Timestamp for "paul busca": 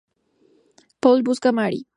0.99-1.49